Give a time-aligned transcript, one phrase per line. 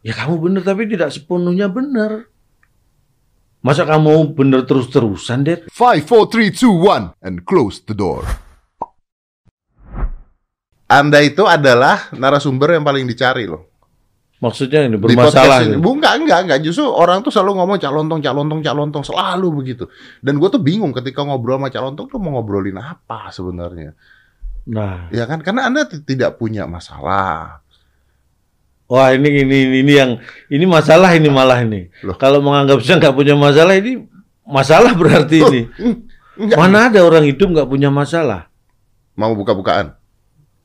[0.00, 2.24] Ya kamu benar tapi tidak sepenuhnya benar.
[3.60, 5.68] Masa kamu benar terus-terusan, Det?
[5.68, 8.24] 5, 4, 3, 2, 1, and close the door.
[10.90, 13.68] Anda itu adalah narasumber yang paling dicari loh.
[14.40, 15.28] Maksudnya ini Di bermasalah.
[15.60, 15.76] podcast ini.
[15.76, 15.84] gitu.
[15.84, 16.58] Bu, enggak, enggak, enggak.
[16.64, 19.04] Justru orang tuh selalu ngomong calontong, calontong, calontong.
[19.04, 19.84] Selalu begitu.
[20.24, 23.92] Dan gue tuh bingung ketika ngobrol sama calontong tuh mau ngobrolin apa sebenarnya.
[24.72, 25.44] Nah, Ya kan?
[25.44, 27.59] Karena Anda tidak punya masalah.
[28.90, 30.10] Wah ini ini ini, ini yang
[30.50, 31.86] ini masalah ini malah ini.
[32.02, 32.18] Loh.
[32.18, 34.02] Kalau menganggap saya nggak punya masalah ini
[34.42, 35.60] masalah berarti ini.
[36.34, 36.58] Enggak.
[36.58, 38.50] Mana ada orang hidup nggak punya masalah?
[39.14, 39.94] Mau buka-bukaan?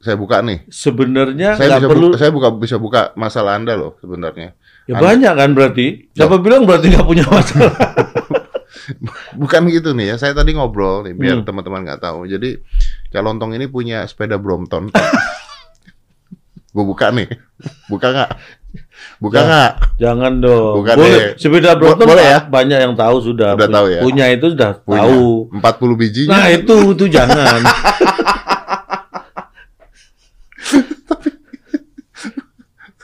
[0.02, 0.66] Saya buka nih.
[0.70, 2.08] Sebenarnya Saya bisa, perlu.
[2.14, 4.54] buka, saya buka, bisa buka masalah Anda loh sebenarnya.
[4.86, 5.86] Ya Anda- banyak kan berarti.
[6.14, 7.74] Siapa bilang berarti nggak punya masalah?
[9.42, 10.16] Bukan gitu nih ya.
[10.16, 11.48] Saya tadi ngobrol nih biar Hmm.
[11.48, 12.26] teman-teman nggak tahu.
[12.26, 12.60] Jadi
[13.10, 14.92] Calontong ini punya sepeda Brompton.
[16.76, 17.32] Gue buka nih.
[17.92, 18.32] Buka nggak?
[19.24, 19.72] Buka nggak?
[19.96, 20.84] Jangan dong.
[20.84, 21.16] Bukan boleh.
[21.16, 21.40] deh.
[21.40, 22.44] Sepeda Brompton boleh ya?
[22.44, 23.56] banyak yang tahu sudah.
[23.56, 24.04] Udah tahu ya?
[24.04, 25.08] Punya itu sudah Punya.
[25.08, 25.48] tahu.
[25.56, 26.36] 40 bijinya.
[26.36, 27.64] Nah itu itu jangan.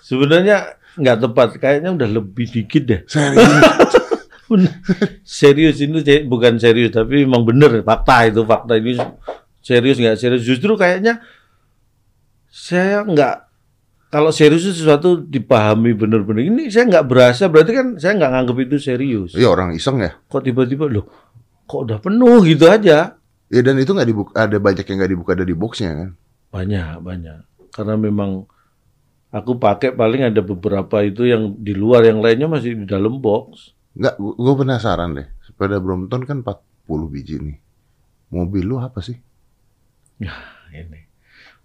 [0.04, 1.56] Sebenarnya nggak tepat.
[1.56, 3.02] Kayaknya udah lebih dikit deh.
[3.08, 3.96] Serius.
[5.24, 9.00] serius itu ce- bukan serius tapi memang bener fakta itu fakta ini
[9.64, 11.24] serius nggak serius justru kayaknya
[12.52, 13.48] saya nggak
[14.12, 18.58] kalau serius itu sesuatu dipahami bener-bener ini saya nggak berasa berarti kan saya nggak nganggap
[18.68, 20.20] itu serius Iya orang iseng ya.
[20.28, 21.08] kok tiba-tiba loh
[21.66, 23.16] kok udah penuh gitu aja
[23.52, 24.32] Ya dan itu nggak dibuka.
[24.48, 26.10] Ada banyak yang nggak dibuka dari boxnya kan.
[26.52, 27.40] banyak banyak
[27.72, 28.48] karena memang
[29.32, 33.76] aku pakai paling ada beberapa itu yang di luar yang lainnya masih di dalam box
[33.92, 34.16] Nggak.
[34.20, 35.28] Gue penasaran deh.
[35.44, 37.60] Sepeda Brompton kan 40 biji nih.
[38.32, 39.20] Mobil lu apa sih?
[40.72, 41.02] ini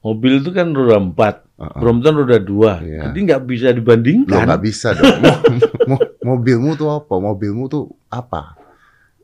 [0.03, 1.81] mobil itu kan roda empat Uh-uh.
[1.81, 3.09] Brompton roda dua Iya.
[3.09, 5.09] jadi nggak bisa dibandingkan nggak bisa dong.
[5.25, 5.41] Mo-
[5.89, 7.15] mo- mobilmu tuh apa?
[7.17, 8.61] Mobilmu tuh apa?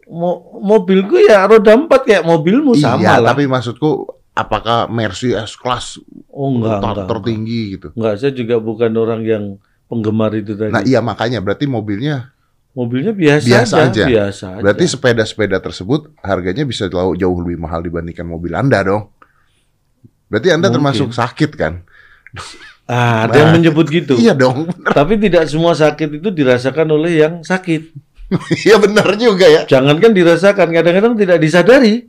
[0.08, 5.54] Mo mobilku ya roda empat kayak mobilmu sama iya, lah tapi maksudku apakah Mercy S
[5.54, 7.88] Class oh enggak ter- enggak, tertinggi gitu?
[7.93, 9.44] enggak saya juga bukan orang yang
[9.87, 12.32] penggemar itu tadi Nah iya makanya berarti mobilnya
[12.72, 14.04] mobilnya biasa, Biasa aja, aja.
[14.09, 14.62] biasa aja.
[14.64, 19.12] berarti sepeda-sepeda tersebut harganya bisa jauh jauh lebih mahal dibandingkan mobil Anda dong.
[20.26, 20.76] Berarti Anda Mungkin.
[20.81, 21.84] termasuk sakit kan?
[22.88, 24.69] Ah, ada yang menyebut gitu Iya dong.
[24.91, 27.93] tapi tidak semua sakit itu dirasakan oleh yang sakit
[28.66, 29.62] Iya benar juga ya.
[29.69, 32.09] jangankan dirasakan kadang-kadang tidak disadari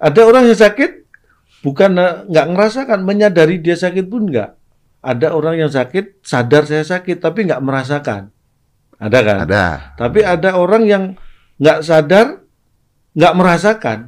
[0.00, 1.04] ada orang yang sakit
[1.60, 4.50] bukan eh, nggak ngerasakan menyadari dia sakit pun nggak
[5.04, 8.32] ada orang yang sakit sadar saya sakit tapi nggak merasakan
[8.94, 9.64] ada kan Ada.
[9.98, 11.04] Tapi ada orang yang
[11.58, 12.40] nggak sadar,
[13.12, 13.98] nggak merasakan,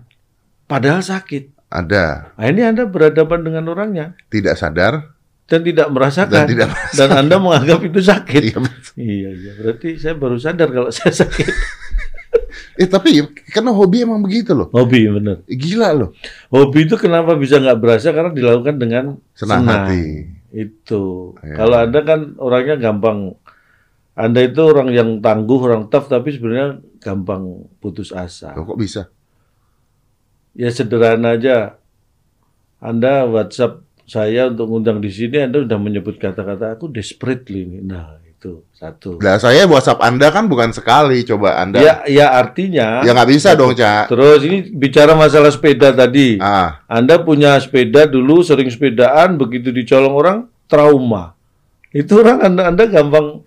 [0.64, 1.52] padahal sakit.
[1.68, 2.32] Ada.
[2.38, 5.15] Nah, ini Anda berhadapan dengan orangnya Tidak sadar
[5.46, 6.68] dan tidak merasakan, dan tidak
[6.98, 8.42] dan Anda menganggap itu sakit.
[8.50, 8.92] Iya, betul.
[8.98, 9.52] Iya, iya.
[9.62, 11.46] Berarti saya baru sadar kalau saya sakit.
[12.76, 14.68] Eh tapi karena hobi emang begitu loh.
[14.68, 15.40] Hobi, bener.
[15.48, 16.10] Gila loh.
[16.52, 18.12] Hobi itu kenapa bisa nggak berasa?
[18.12, 19.88] Karena dilakukan dengan Senang senang.
[19.88, 20.04] hati.
[20.52, 21.32] Itu.
[21.40, 21.56] Iya.
[21.56, 23.32] Kalau Anda kan orangnya gampang.
[24.12, 28.52] Anda itu orang yang tangguh, orang tough, tapi sebenarnya gampang putus asa.
[28.52, 29.08] Loh, kok bisa?
[30.52, 31.80] Ya sederhana aja.
[32.76, 37.78] Anda WhatsApp saya untuk ngundang di sini, Anda sudah menyebut kata-kata aku desperately ini.
[37.82, 39.18] Nah, itu satu.
[39.18, 41.26] Lah saya WhatsApp Anda kan bukan sekali.
[41.26, 41.82] Coba Anda.
[41.82, 43.02] Ya, ya artinya.
[43.02, 44.06] Ya nggak bisa dong, Cak.
[44.06, 46.38] Terus ini bicara masalah sepeda tadi.
[46.38, 50.38] Ah, Anda punya sepeda dulu, sering sepedaan, begitu dicolong orang,
[50.70, 51.34] trauma.
[51.90, 53.42] Itu orang Anda, Anda gampang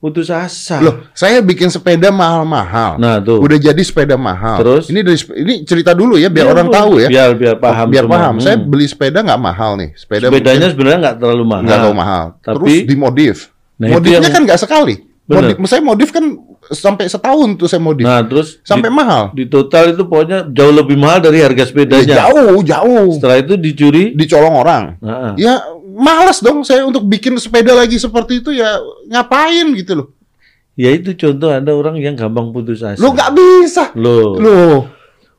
[0.00, 0.80] putus asa.
[0.80, 2.96] loh, saya bikin sepeda mahal-mahal.
[2.96, 3.36] Nah, tuh.
[3.36, 4.56] Udah jadi sepeda mahal.
[4.58, 4.88] Terus?
[4.88, 7.08] Ini dari ini cerita dulu ya biar Biar orang tahu ya.
[7.08, 7.86] Biar biar paham.
[7.86, 8.16] biar semua.
[8.16, 8.34] paham.
[8.40, 8.66] Saya Hmm.
[8.66, 9.92] beli sepeda nggak mahal nih.
[9.92, 11.62] Sepeda Sepedanya sebenarnya nggak terlalu mahal.
[11.62, 12.24] nggak terlalu mahal.
[12.40, 13.36] Tapi- Terus dimodif.
[13.76, 14.94] Nah, Modifnya yang- kan nggak sekali.
[15.24, 15.54] Bener.
[15.54, 16.24] Modif, saya modif kan
[16.66, 18.02] sampai setahun tuh saya modif.
[18.02, 19.30] Nah, terus sampai mahal.
[19.30, 22.02] di, di total itu pokoknya jauh lebih mahal dari harga sepedanya.
[22.02, 23.14] Ya, jauh, jauh.
[23.14, 24.10] Setelah itu dicuri.
[24.12, 24.82] Dicolong orang.
[24.98, 25.60] Nah, Ya
[26.00, 30.08] males dong saya untuk bikin sepeda lagi seperti itu ya ngapain gitu loh.
[30.72, 32.96] ya itu contoh ada orang yang gampang putus asa.
[32.96, 33.92] Lo nggak bisa.
[33.94, 34.34] Loh.
[34.34, 34.88] Loh,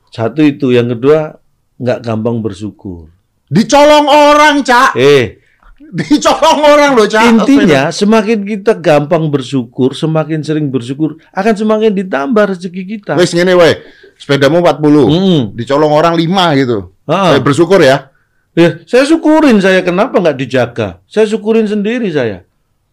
[0.07, 1.33] Satu itu, yang kedua
[1.75, 3.09] nggak gampang bersyukur.
[3.47, 4.93] dicolong orang, Cak.
[4.93, 5.41] Eh,
[5.81, 7.25] Dicolong orang loh, Cak.
[7.25, 13.17] intinya semakin kita gampang bersyukur, semakin sering bersyukur, akan semakin ditambah rezeki kita.
[13.17, 13.75] Wes ngene weh.
[14.13, 15.09] Sepedamu 40.
[15.09, 15.41] Hmm.
[15.51, 16.93] Dicolong orang 5 gitu.
[17.01, 18.10] Saya bersyukur ya.
[18.51, 20.99] Ya, saya syukurin saya kenapa nggak dijaga?
[21.07, 22.43] Saya syukurin sendiri saya.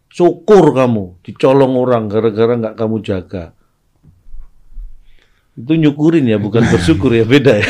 [0.07, 3.51] Syukur kamu dicolong orang gara-gara nggak kamu jaga.
[5.59, 7.69] Itu nyukurin ya, bukan bersyukur ya, beda ya.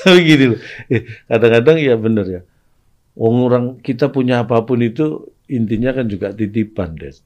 [0.00, 0.60] Tapi gini loh,
[0.92, 2.40] eh, kadang-kadang ya bener ya.
[3.16, 7.24] Wong orang kita punya apa pun itu intinya kan juga titipan, Des.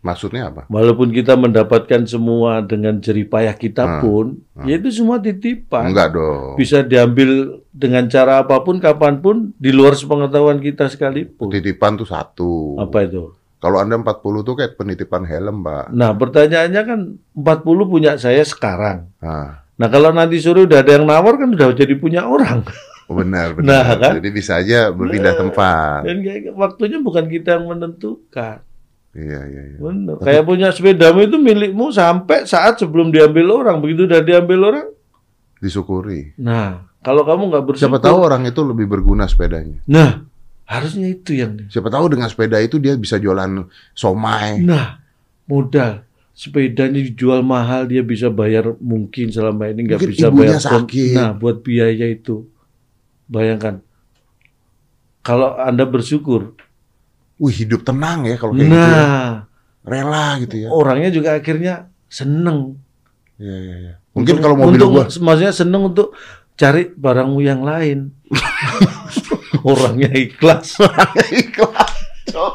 [0.00, 0.64] Maksudnya apa?
[0.66, 4.00] Walaupun kita mendapatkan semua dengan jerih payah kita Hmm.
[4.00, 4.26] pun,
[4.62, 5.92] ya itu semua titipan.
[5.92, 6.56] Enggak dong.
[6.56, 7.28] Bisa diambil
[7.68, 11.52] dengan cara apa pun, kapan pun, di luar sepengetahuan kita sekalipun.
[11.52, 12.76] Titipan tuh satu.
[12.76, 13.36] Apa itu?
[13.56, 15.92] Kalau Anda 40 tuh kayak penitipan helm, Pak.
[15.92, 17.00] Nah, pertanyaannya kan
[17.34, 19.12] 40 punya saya sekarang.
[19.20, 22.60] Nah, Nah, kalau nanti sore udah ada yang nawar kan udah jadi punya orang.
[23.04, 23.96] oh benar, Nah, benar.
[23.98, 24.12] kan?
[24.16, 25.40] Jadi bisa aja berpindah Nah.
[25.40, 26.00] tempat.
[26.04, 28.60] Dan kayak waktunya bukan kita yang menentukan.
[29.10, 29.78] Iya, iya, iya.
[29.82, 30.22] Benar.
[30.22, 33.82] Kayak punya sepedamu itu milikmu sampai saat sebelum diambil orang.
[33.82, 34.86] Begitu udah diambil orang,
[35.58, 36.32] Disyukuri.
[36.38, 39.82] nah kalau kamu nggak bersyukur, Siapa tahu orang itu lebih berguna sepedanya.
[39.84, 40.22] nah
[40.64, 41.66] harusnya itu yang.
[41.66, 44.62] Siapa tahu dengan sepeda itu dia bisa jualan somai.
[44.62, 45.02] Nah
[45.50, 50.62] modal sepedanya dijual mahal dia bisa bayar mungkin selama ini nggak bisa bayar.
[50.62, 51.18] sakit.
[51.18, 52.46] Nah buat biaya itu,
[53.26, 53.82] bayangkan
[55.20, 56.54] kalau anda bersyukur,
[57.40, 58.76] Wih, hidup tenang ya kalau kayak gitu.
[58.76, 58.84] ya.
[58.84, 59.32] nah
[59.80, 60.68] Rela gitu ya.
[60.68, 62.76] orangnya juga akhirnya seneng.
[63.40, 63.94] Iya, iya, iya.
[64.12, 66.12] Mungkin Untuk- kalau mobil untuk, gua maksudnya seneng untuk
[66.60, 68.12] cari barangmu yang lain.
[69.64, 70.76] Orangnya ikhlas.
[71.32, 71.92] ikhlas.
[72.28, 72.54] Cok.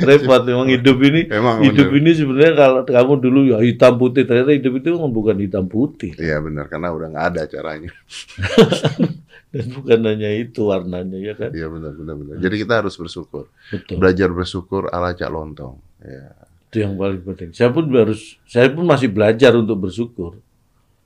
[0.00, 1.26] Repot memang hidup ini.
[1.32, 1.98] Emang hidup bener.
[2.04, 6.38] ini sebenarnya kalau kamu dulu ya hitam putih ternyata hidup itu bukan hitam putih Iya
[6.44, 7.90] benar karena udah nggak ada caranya.
[9.56, 11.50] dan bukan hanya itu warnanya ya kan.
[11.50, 12.34] Iya benar benar benar.
[12.36, 13.48] Jadi kita harus bersyukur.
[13.72, 13.96] Betul.
[13.96, 15.80] Belajar bersyukur ala Cak Lontong.
[16.04, 16.36] Ya.
[16.68, 17.56] Itu yang paling penting.
[17.56, 20.36] Saya pun harus saya pun masih belajar untuk bersyukur.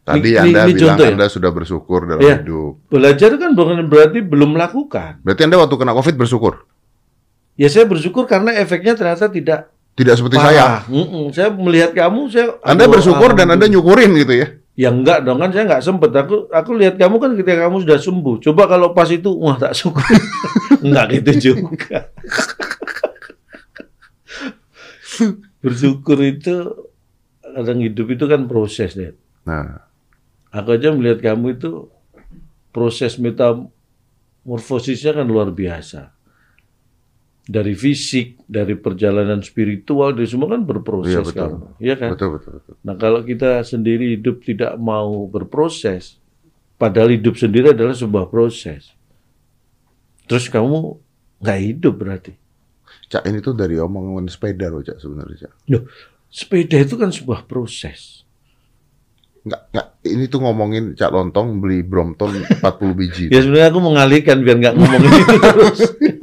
[0.03, 1.13] Tadi Ini- Anda ini bilang contoh ya?
[1.15, 2.37] Anda sudah bersyukur dalam Iya.
[2.43, 2.73] hidup.
[2.91, 5.21] Belajar kan bukan berarti belum melakukan.
[5.23, 6.67] Berarti Anda waktu kena Covid bersyukur?
[7.55, 10.49] Ya saya bersyukur karena efeknya ternyata tidak Tidak seperti saya.
[10.49, 10.83] parah.
[10.89, 11.29] Mm-mm.
[11.31, 14.57] Saya melihat kamu, saya Anda bersyukur dan Anda nyukurin gitu ya.
[14.81, 16.09] Ya enggak dong kan saya enggak sempet.
[16.17, 18.41] Aku aku lihat kamu kan ketika kamu sudah sembuh.
[18.41, 20.01] Coba kalau pas itu wah tak syukur.
[20.87, 22.09] enggak gitu juga.
[25.61, 26.89] Bersyukur itu
[27.45, 29.13] kadang hidup itu kan proses deh.
[29.45, 29.91] Nah,
[30.51, 31.87] Aku aja melihat kamu itu
[32.75, 36.11] proses metamorfosisnya kan luar biasa.
[37.51, 41.49] Dari fisik, dari perjalanan spiritual, dari semua kan berproses Iya, betul.
[41.51, 41.67] kamu.
[41.83, 42.11] Iya kan?
[42.15, 42.75] betul betul betul.
[42.87, 46.23] Nah kalau kita sendiri hidup tidak mau berproses,
[46.79, 48.95] padahal hidup sendiri adalah sebuah proses.
[50.31, 50.95] Terus kamu
[51.43, 52.39] nggak hidup berarti.
[53.11, 55.53] Cak ini tuh dari omongan sepeda loh Cak sebenarnya Cak.
[55.75, 55.83] Loh,
[56.31, 58.23] sepeda itu kan sebuah proses.
[59.41, 62.61] Nggak, nggak, ini tuh ngomongin Cak Lontong beli Brompton 40
[62.95, 63.25] biji.
[63.35, 65.79] Ya sebenarnya aku mengalihkan biar nggak ngomongin itu terus.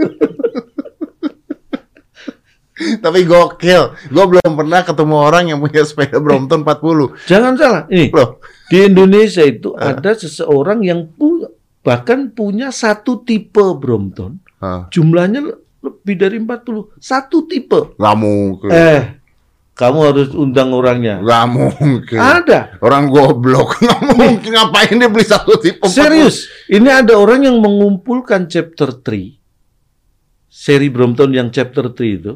[2.78, 3.98] Tapi gokil.
[4.08, 7.26] Gue belum pernah ketemu orang yang punya sepeda Brompton 40.
[7.26, 8.38] Jangan salah, ini Loh,
[8.70, 11.50] di Indonesia itu ada seseorang yang pu-
[11.82, 15.42] bahkan punya satu tipe Brompton, ah, jumlahnya
[15.82, 16.94] lebih dari 40.
[17.00, 17.96] Satu tipe.
[17.96, 18.70] nggak mungkin.
[18.70, 19.02] Eh,
[19.74, 21.18] kamu harus undang orangnya.
[21.18, 22.18] Nggak mungkin.
[22.20, 22.78] Ada.
[22.82, 23.78] Orang goblok.
[23.82, 24.50] Nggak mungkin.
[24.54, 25.94] Ngapain dia beli satu tipe 40?
[25.94, 26.36] Serius,
[26.68, 29.38] ini ada orang yang mengumpulkan chapter 3.
[30.50, 32.34] Seri Brompton yang chapter 3 itu.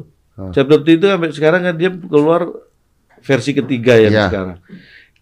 [0.50, 2.42] Chapter 3 itu sampai sekarang kan dia keluar
[3.20, 4.26] versi ketiga yang Iya.
[4.26, 4.58] sekarang.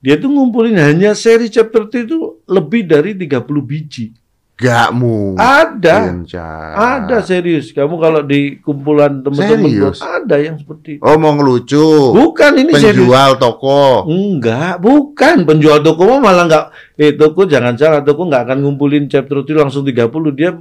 [0.00, 2.18] Dia tuh ngumpulin hanya seri chapter 3 itu
[2.48, 4.16] lebih dari 30 biji.
[4.56, 5.40] Gak mungkin.
[5.40, 6.20] Ada.
[6.20, 6.72] Cak.
[6.76, 7.72] Ada serius.
[7.72, 10.04] Kamu kalau di kumpulan teman-teman Serius?
[10.04, 11.02] ada yang seperti itu.
[11.02, 12.12] Oh mau ngelucu.
[12.12, 13.08] Bukan ini serius.
[13.08, 14.04] Penjual toko.
[14.04, 15.48] Enggak, bukan.
[15.48, 16.64] Penjual toko malah enggak.
[16.96, 18.04] Eh, toko jangan salah.
[18.04, 20.28] Toko enggak akan ngumpulin chapter itu langsung 30.
[20.36, 20.52] Dia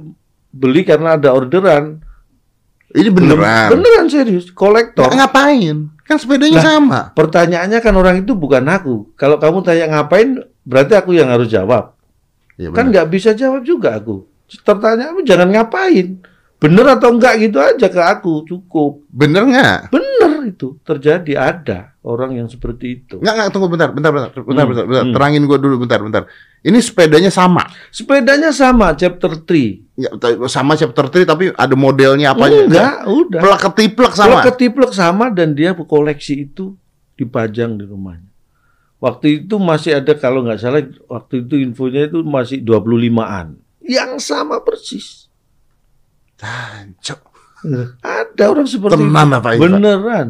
[0.48, 2.00] beli karena ada orderan.
[2.90, 3.70] Ini beneran.
[3.70, 4.50] Beneran serius.
[4.50, 5.06] Kolektor.
[5.06, 5.76] Nggak ngapain?
[6.02, 6.66] Kan sepedanya Lah.
[6.66, 7.00] sama.
[7.14, 9.14] Pertanyaannya kan orang itu bukan aku.
[9.14, 11.94] Kalau kamu tanya ngapain, berarti aku yang harus jawab.
[12.58, 14.26] Iya Kan nggak bisa jawab juga aku.
[14.66, 16.18] Pertanyaanmu jangan ngapain.
[16.60, 18.44] Bener atau enggak gitu aja ke aku.
[18.44, 19.08] Cukup.
[19.08, 19.88] Bener nggak?
[19.88, 20.76] Bener itu.
[20.84, 21.32] Terjadi.
[21.40, 23.16] Ada orang yang seperti itu.
[23.16, 25.04] Nggak, nggak, tunggu bentar, bentar, bentar, bentar, Hmm, bentar, bentar.
[25.08, 25.14] hmm.
[25.16, 26.22] Terangin gue dulu, bentar, bentar.
[26.60, 27.64] Ini sepedanya sama.
[27.88, 29.96] Sepedanya sama, chapter 3.
[29.96, 30.12] Ya,
[30.52, 32.68] sama chapter 3, tapi ada modelnya apanya?
[32.68, 33.40] Enggak, udah.
[33.40, 34.28] Plak ketiplek sama.
[34.28, 36.76] Kalau ketiplek sama dan dia koleksi itu
[37.16, 38.28] dipajang di rumahnya.
[39.00, 43.56] Waktu itu masih ada kalau nggak salah waktu itu infonya itu masih 25-an.
[43.80, 45.29] Yang sama persis.
[46.40, 47.20] Tancok.
[48.00, 49.36] Ada orang seperti Tenan itu.
[49.36, 49.48] apa?
[49.60, 50.28] Beneran.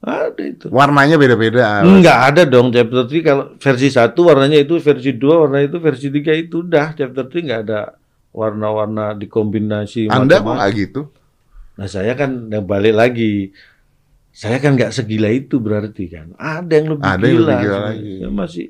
[0.00, 0.66] Ada itu.
[0.72, 1.84] Warnanya beda-beda.
[1.84, 6.08] Enggak ada dong chapter 3 kalau versi 1 warnanya itu, versi 2 warna itu, versi
[6.08, 7.80] 3 itu udah chapter 3 nggak ada
[8.30, 11.00] warna-warna dikombinasi Anda kok nggak gitu?
[11.76, 13.50] Nah saya kan yang balik lagi,
[14.30, 16.32] saya kan nggak segila itu berarti kan.
[16.38, 17.44] Ada yang lebih Ada yang gila.
[17.44, 18.12] lebih gila lagi.
[18.16, 18.66] Saya masih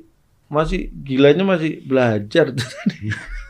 [0.51, 2.45] masih gilanya masih belajar.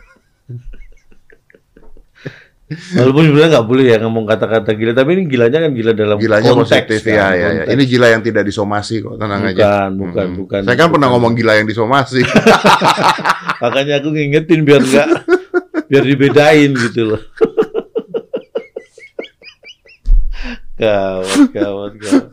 [2.72, 6.51] Walaupun sebenarnya nggak boleh ya ngomong kata-kata gila, tapi ini gilanya kan gila dalam Gilanya
[6.51, 6.72] konteks.
[6.72, 7.48] positif kan, ya, ya, ya.
[7.51, 7.72] konteks.
[7.75, 9.60] Ini gila yang tidak disomasi kok, tenang aja.
[9.60, 10.40] bukan, bukan, Mm-mm.
[10.40, 10.62] bukan.
[10.63, 11.20] Saya kan pernah bukan.
[11.20, 12.22] ngomong gila yang disomasi.
[13.63, 15.08] Makanya aku ngingetin biar nggak
[15.86, 17.22] biar dibedain gitu loh.
[20.82, 22.25] gawat, gawat, gawat.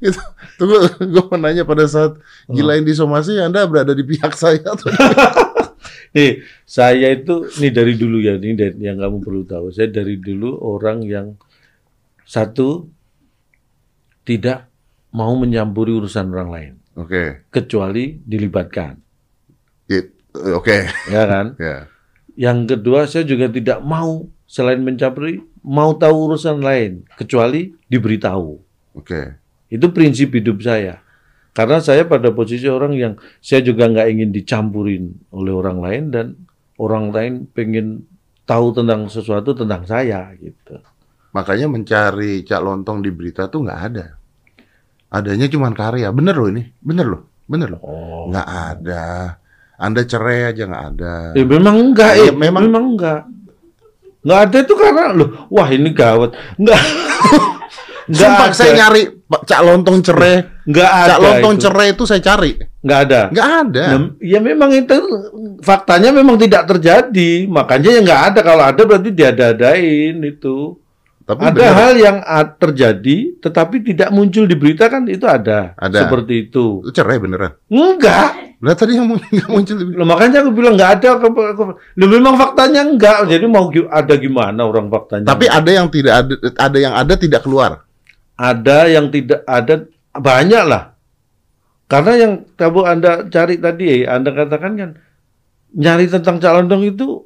[0.00, 0.20] itu,
[0.56, 2.16] tunggu, gue mau nanya pada saat
[2.48, 4.88] gila yang disomasi, Anda berada di pihak saya atau
[6.14, 9.70] Nih, saya itu nih dari dulu ya, ini yang kamu perlu tahu.
[9.70, 11.36] Saya dari dulu orang yang
[12.26, 12.90] satu
[14.26, 14.66] tidak
[15.14, 18.98] mau mencampuri urusan orang lain, Oke, kecuali dilibatkan,
[20.34, 21.54] oke, ya kan?
[21.56, 21.86] ya.
[22.36, 28.60] Yang kedua, saya juga tidak mau selain mencampuri, mau tahu urusan lain, kecuali diberitahu.
[28.98, 29.40] Oke,
[29.72, 31.00] Itu prinsip hidup saya.
[31.56, 36.26] Karena saya pada posisi orang yang saya juga nggak ingin dicampurin oleh orang lain dan
[36.76, 38.04] orang lain pengen
[38.44, 40.76] tahu tentang sesuatu tentang saya gitu.
[41.32, 44.06] makanya mencari cak lontong di berita tuh nggak ada.
[45.08, 46.08] Adanya cuma karya.
[46.08, 47.80] Bener loh ini, bener loh, bener loh.
[47.80, 48.24] Oh.
[48.28, 49.04] Nggak ada.
[49.76, 51.14] Anda cerai aja nggak ada.
[51.36, 53.20] Eh, memang enggak, Ya, eh, memang- memang, enggak.
[54.24, 56.32] Enggak ada itu karena loh, wah ini gawat.
[56.56, 56.80] Enggak.
[58.08, 58.56] enggak Sumpah ada.
[58.56, 60.46] saya nyari cak lontong cerai.
[60.66, 61.08] Enggak ada.
[61.10, 61.62] Cak lontong itu.
[61.66, 62.52] cerai itu saya cari.
[62.82, 63.20] Enggak ada.
[63.34, 63.84] Nggak ada.
[63.86, 64.96] Nah, ya memang itu
[65.62, 67.30] faktanya memang tidak terjadi.
[67.50, 68.40] Makanya ya nggak ada.
[68.46, 70.78] Kalau ada berarti diada-adain itu.
[71.26, 71.74] Tapi ada bener.
[71.74, 72.16] hal yang
[72.54, 75.74] terjadi tetapi tidak muncul di berita kan itu ada.
[75.74, 76.06] Ada.
[76.06, 76.86] Seperti itu.
[76.86, 77.58] Itu cerai beneran.
[77.66, 78.46] Enggak.
[78.62, 79.98] Lah tadi yang mu- nggak muncul di berita.
[79.98, 81.08] Loh, makanya aku bilang nggak ada.
[81.18, 81.62] Aku, aku,
[81.98, 83.26] Loh, memang faktanya enggak.
[83.26, 85.26] Jadi mau ada gimana orang faktanya?
[85.26, 87.85] Tapi ada yang tidak ada, ada yang ada tidak keluar.
[88.36, 90.92] Ada yang tidak ada banyak lah.
[91.86, 94.90] Karena yang kamu Anda cari tadi, Anda katakan kan
[95.72, 97.24] nyari tentang calon dong itu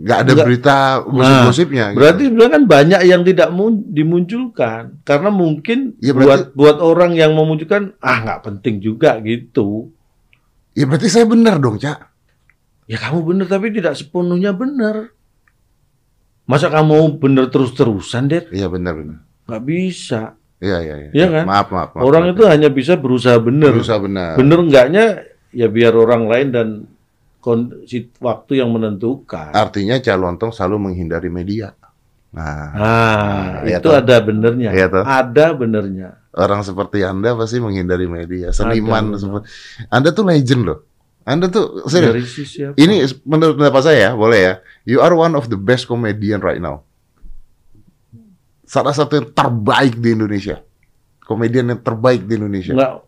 [0.00, 0.46] Nggak ada Nggak.
[0.48, 1.84] berita gosip-gosipnya.
[1.92, 1.98] gitu.
[2.00, 7.12] Berarti sebenarnya kan banyak yang tidak mun- dimunculkan karena mungkin Ya, buat berarti- buat orang
[7.12, 9.92] yang memunculkan ah nggak penting juga gitu.
[10.72, 12.00] Ya berarti saya benar dong, Cak.
[12.88, 15.12] Ya kamu benar tapi tidak sepenuhnya benar.
[16.48, 18.48] Masa kamu benar terus-terusan, Det?
[18.50, 19.20] Iya benar benar.
[19.50, 20.20] Nggak bisa.
[20.60, 21.10] Iya iya iya.
[21.10, 21.44] Iya kan?
[21.48, 21.90] Maaf maaf.
[21.96, 22.34] maaf orang maaf.
[22.36, 23.72] itu hanya bisa berusaha benar.
[23.72, 24.36] berusaha benar.
[24.36, 25.04] Benar enggaknya
[25.50, 26.68] ya biar orang lain dan
[27.40, 29.50] kondisi waktu yang menentukan.
[29.50, 31.72] Artinya Cak Lontong selalu menghindari media.
[32.30, 33.96] Nah, Ah, Iya itu toh.
[33.96, 34.70] ada benernya.
[34.86, 35.02] Toh.
[35.02, 36.08] Ada benernya.
[36.30, 38.54] orang seperti Anda pasti menghindari media.
[38.54, 39.50] Seniman seperti
[39.90, 40.78] Anda tuh legend loh.
[41.26, 42.30] Anda tuh serius.
[42.78, 44.54] Ini menurut pendapat saya ya, boleh ya.
[44.86, 46.86] You are one of the best comedian right now.
[48.70, 50.62] Salah satu yang terbaik di Indonesia.
[51.26, 52.70] Komedian yang terbaik di Indonesia.
[52.70, 53.02] Enggak,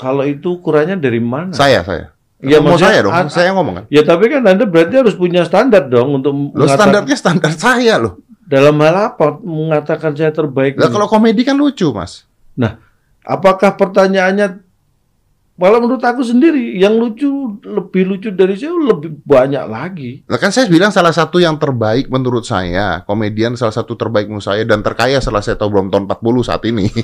[0.00, 1.52] kalau itu ukurannya dari mana?
[1.52, 2.16] Saya, saya.
[2.40, 3.84] Ya, mau saya dong, an- saya ngomong kan.
[3.86, 8.18] Ya tapi kan Anda berarti harus punya standar dong untuk Lo standarnya standar saya loh.
[8.42, 10.74] dalam hal apa mengatakan saya terbaik.
[10.74, 10.94] Lah ini?
[10.96, 12.26] kalau komedi kan lucu, Mas.
[13.22, 14.58] Apakah pertanyaannya
[15.52, 17.28] Malah menurut aku sendiri yang lucu
[17.60, 20.10] lebih lucu dari saya lebih banyak lagi.
[20.24, 24.48] Lah kan saya bilang salah satu yang terbaik menurut saya, komedian salah satu terbaik menurut
[24.48, 26.88] saya dan terkaya setelah saya tahu belum tahun 40 saat ini.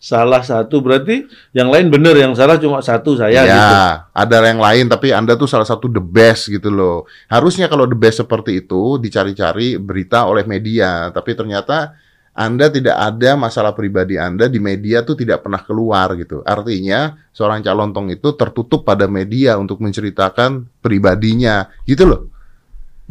[0.00, 3.76] Salah satu berarti yang lain benar, yang salah cuma satu saya ya, gitu.
[4.16, 7.04] ada yang lain tapi Anda tuh salah satu the best gitu loh.
[7.28, 12.00] Harusnya kalau the best seperti itu dicari-cari berita oleh media, tapi ternyata
[12.30, 16.46] anda tidak ada masalah pribadi Anda di media tuh tidak pernah keluar gitu.
[16.46, 22.20] Artinya seorang calon tong itu tertutup pada media untuk menceritakan pribadinya, gitu loh.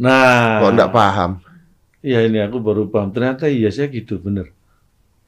[0.00, 1.30] Nah, Kok enggak paham?
[2.00, 3.12] ya ini aku baru paham.
[3.12, 4.56] Ternyata iya saya gitu, bener.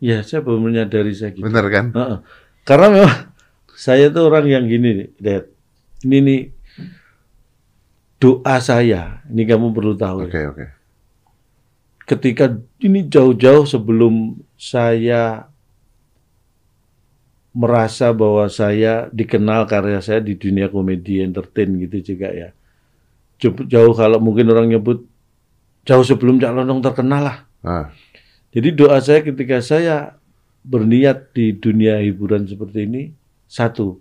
[0.01, 1.45] Iya, saya baru menyadari saya gitu.
[1.45, 1.93] Bener kan?
[1.93, 2.19] Heeh.
[2.65, 3.17] Karena memang
[3.77, 5.45] saya tuh orang yang gini nih, Dad.
[6.03, 6.41] Ini nih
[8.17, 9.21] doa saya.
[9.29, 10.27] Ini kamu perlu tahu.
[10.27, 10.49] Oke, ya.
[10.49, 10.82] oke.
[12.03, 15.53] Ketika ini jauh-jauh sebelum saya
[17.53, 22.49] merasa bahwa saya dikenal karya saya di dunia komedi entertain gitu juga ya.
[23.37, 25.05] Jauh, jauh kalau mungkin orang nyebut
[25.85, 27.39] jauh sebelum Cak Londong terkenal lah.
[27.63, 27.87] Ah,
[28.51, 30.17] Jadi doa saya ketika saya
[30.63, 33.03] berniat di dunia hiburan seperti ini,
[33.51, 33.99] satu,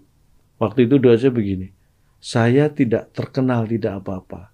[0.61, 1.73] waktu itu doa saya begini,
[2.21, 4.53] saya tidak terkenal tidak apa-apa,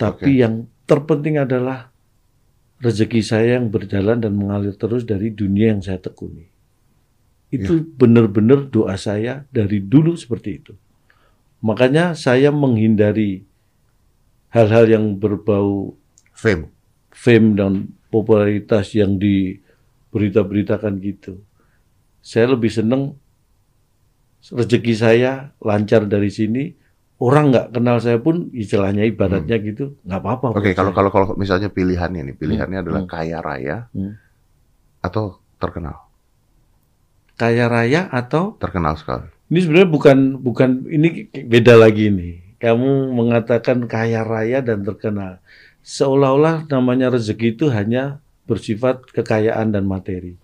[0.00, 0.40] tapi Oke.
[0.40, 0.54] yang
[0.88, 1.91] terpenting adalah
[2.82, 6.50] rezeki saya yang berjalan dan mengalir terus dari dunia yang saya tekuni.
[7.52, 10.74] Itu benar-benar doa saya dari dulu seperti itu.
[11.62, 13.46] Makanya saya menghindari
[14.50, 15.94] hal-hal yang berbau
[16.34, 16.66] fame.
[17.14, 17.72] fame dan
[18.10, 21.38] popularitas yang diberita-beritakan gitu.
[22.18, 23.14] Saya lebih seneng
[24.42, 26.74] rezeki saya lancar dari sini,
[27.22, 30.46] orang nggak kenal saya pun istilahnya ibaratnya gitu, nggak apa-apa.
[30.50, 30.58] Hmm.
[30.58, 33.10] Oke, buat kalau kalau kalau misalnya pilihannya nih, pilihannya adalah Hmm.
[33.10, 34.18] kaya raya Hmm.
[35.00, 36.02] atau terkenal.
[37.32, 39.26] kaya raya atau Terkenal sekali.
[39.50, 42.34] ini sebenarnya bukan bukan ini beda lagi nih.
[42.58, 45.42] Kamu mengatakan kaya raya dan terkenal.
[45.82, 50.38] Seolah-olah namanya rezeki itu hanya bersifat kekayaan dan materi.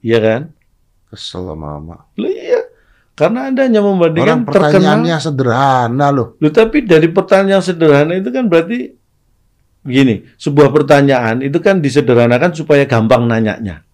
[0.00, 0.42] Iya kan?
[1.10, 2.04] Kesel lama-lama.
[2.16, 2.53] Loh iya.
[3.14, 4.54] Karena Anda hanya Orang membandingkan terkenal.
[4.74, 6.34] pertanyaannya sederhana loh.
[6.42, 8.90] Loh, tapi dari pertanyaan sederhana itu kan berarti
[9.86, 13.86] begini, sebuah pertanyaan itu kan disederhanakan supaya gampang nanyanya.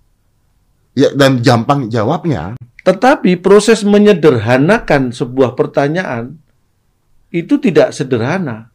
[0.97, 2.57] Ya dan gampang jawabnya.
[2.81, 6.41] Tetapi proses menyederhanakan sebuah pertanyaan
[7.29, 8.73] itu tidak sederhana.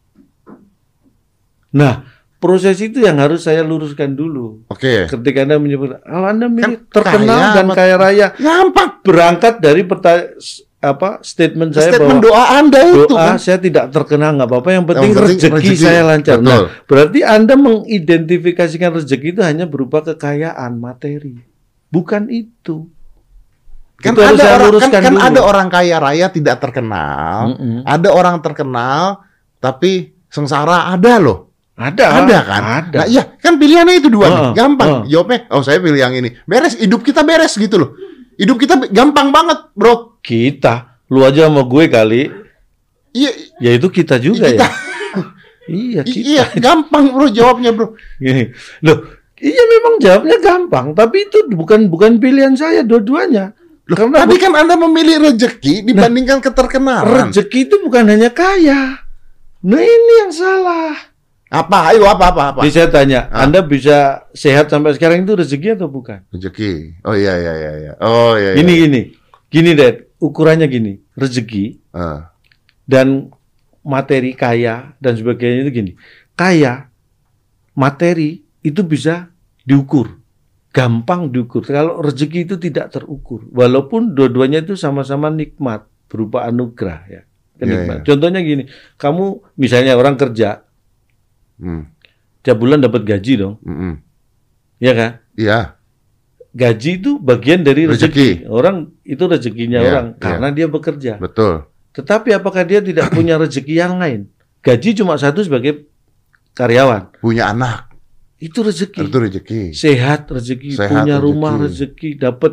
[1.74, 4.64] Nah, proses itu yang harus saya luruskan dulu.
[4.68, 5.06] Oke.
[5.06, 8.90] Ketika Anda menyebut, kalau Anda milih Kan terkenal kaya dan kaya raya, Gampang.
[9.02, 10.32] berangkat dari perta-
[10.76, 13.36] apa statement saya Statement bahwa doa Anda itu doa kan.
[13.36, 15.76] saya tidak terkenal nggak apa-apa, yang penting, Yang penting rezeki, rezeki.
[15.82, 16.36] saya lancar.
[16.36, 16.46] Betul.
[16.46, 21.42] Nah, berarti Anda mengidentifikasikan rezeki itu hanya berupa kekayaan materi,
[21.88, 22.86] bukan itu.
[23.96, 25.24] Kan Itu harus ada saya orang kan, kan dulu.
[25.24, 27.36] ada orang kaya raya tidak terkenal.
[27.50, 27.80] Mm-mm.
[27.82, 29.24] Ada orang terkenal
[29.56, 31.45] tapi sengsara ada loh.
[31.76, 32.62] Ada, Ada kan?
[32.64, 32.98] Ada.
[32.98, 34.40] Nah, iya, kan pilihannya itu dua nih.
[34.40, 34.88] Heeh, Gampang.
[34.88, 35.02] heeh.
[35.12, 36.32] Jawabnya, oh saya pilih yang ini.
[36.42, 37.90] Beres, hidup kita beres gitu loh.
[38.34, 40.16] Hidup kita gampang banget, bro.
[40.18, 42.22] Kita, lu aja sama gue kali,
[43.12, 44.68] Iya, ya itu kita juga kita, ya.
[45.66, 46.16] Iya, kita.
[46.22, 47.92] iya, gampang bro jawabnya bro.
[48.16, 48.52] Gini.
[48.80, 49.02] Loh,
[49.36, 53.52] iya memang jawabnya gampang, tapi itu bukan bukan pilihan saya dua-duanya.
[53.84, 57.30] Loh, Karena tadi kan anda memilih rezeki dibandingkan keterkenalan.
[57.30, 59.00] rezeki itu bukan hanya kaya.
[59.62, 60.94] Nah ini yang salah.
[61.46, 61.94] Apa?
[61.94, 62.60] Ayo apa apa apa?
[62.66, 63.46] Saya tanya, Ah.
[63.46, 66.26] Anda bisa sehat sampai sekarang itu rezeki atau bukan?
[66.34, 67.02] Rezeki.
[67.06, 67.92] Oh iya iya iya iya.
[68.02, 68.54] Oh iya.
[68.54, 68.58] iya.
[68.58, 69.00] Gini gini,
[69.46, 72.20] gini Dad, ukurannya gini, rezeki Eh,
[72.84, 73.30] dan
[73.86, 75.92] materi kaya dan sebagainya itu gini.
[76.34, 76.90] Kaya,
[77.72, 79.30] materi itu bisa
[79.62, 80.18] diukur.
[80.74, 81.64] Gampang diukur.
[81.64, 83.46] Kalau rezeki itu tidak terukur.
[83.48, 87.22] Walaupun dua-duanya itu sama-sama nikmat berupa anugerah ya.
[87.56, 88.68] Iya, Contohnya gini,
[89.00, 90.65] kamu misalnya orang kerja
[91.60, 91.82] hmm,
[92.40, 93.94] tiap bulan dapat gaji dong, hmm, hmm.
[94.80, 95.10] ya kan?
[95.36, 95.60] Iya.
[96.56, 98.48] Gaji itu bagian dari rezeki.
[98.48, 98.48] Rezeki.
[98.48, 100.20] Orang itu rezekinya Iya, orang iya.
[100.24, 101.12] karena dia bekerja.
[101.20, 101.68] Betul.
[101.92, 104.32] Tetapi apakah dia tidak punya rezeki yang lain?
[104.64, 105.84] Gaji cuma satu sebagai
[106.56, 107.20] karyawan.
[107.20, 107.92] Punya anak.
[108.40, 109.04] Itu rezeki.
[109.04, 109.60] Itu rezeki.
[109.76, 111.24] Sehat rezeki, Sehat, punya rezeki.
[111.28, 112.52] rumah rezeki, dapat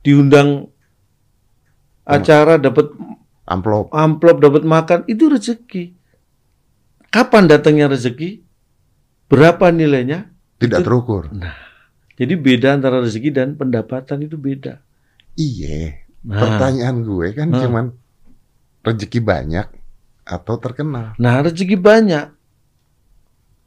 [0.00, 0.72] diundang
[2.04, 2.92] acara, dapat
[3.46, 3.92] Amplop.
[3.92, 5.84] amplop, dapat makan, itu rezeki.
[7.08, 8.42] Kapan datangnya rezeki?
[9.26, 10.30] Berapa nilainya?
[10.56, 11.28] Tidak Itu- terukur.
[12.16, 14.80] Jadi beda antara rezeki dan pendapatan itu beda.
[15.36, 16.00] Iya.
[16.24, 17.60] Nah, Pertanyaan gue kan Nah.
[17.60, 17.84] cuman
[18.82, 19.66] rezeki banyak
[20.26, 21.14] atau terkenal.
[21.18, 22.26] nah rezeki banyak.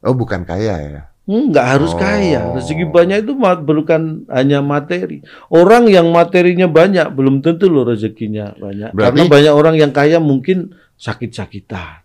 [0.02, 1.02] Oh bukan kaya ya.
[1.24, 2.00] Nggak harus Oh.
[2.00, 2.58] kaya.
[2.58, 5.22] Rezeki banyak itu bukan hanya materi.
[5.46, 8.90] Orang yang materinya banyak belum tentu loh rezekinya banyak.
[8.90, 11.99] Berarti- Karena banyak orang yang kaya mungkin sakit-sakitan.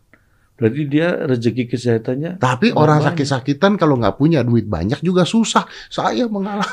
[0.56, 5.68] Berarti dia rezeki kesehatannya Tapi orang sakit-sakitan kalau nggak punya duit banyak juga susah.
[5.92, 6.64] Saya mengalami.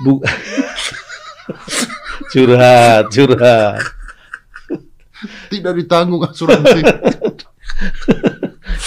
[0.00, 0.24] bu
[2.32, 3.84] curhat, curhat.
[5.52, 6.80] Tidak ditanggung asuransi.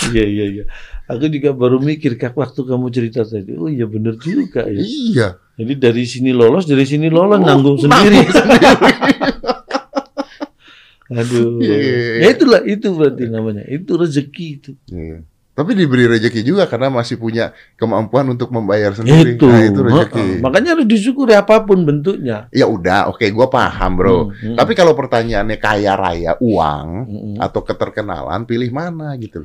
[0.09, 0.63] Iya, iya, iya.
[1.05, 3.53] Aku juga baru mikir kak waktu kamu cerita tadi.
[3.53, 4.81] Oh iya bener juga ya.
[4.81, 5.27] iya.
[5.53, 8.25] Jadi dari sini lolos, dari sini lolos Oh, nanggung sendiri.
[8.25, 8.73] nanggung sendiri.
[11.09, 11.57] Aduh.
[11.57, 11.75] Iya.
[12.21, 13.65] Ya itulah itu berarti namanya.
[13.65, 14.71] Itu rezeki itu.
[14.93, 15.25] Iya.
[15.59, 19.35] Tapi diberi rezeki juga karena masih punya kemampuan untuk membayar sendiri.
[19.35, 19.43] Itu.
[19.49, 20.15] Nah, itu rezeki.
[20.15, 20.39] Heeh.
[20.39, 22.47] Makanya harus disyukuri apa pun bentuknya.
[22.55, 24.31] Ya udah, oke, gua paham, bro.
[24.31, 24.55] Hmm, hmm.
[24.55, 27.35] Tapi kalau pertanyaannya kaya raya, uang Mm-mm.
[27.43, 29.43] atau keterkenalan, pilih mana gitu?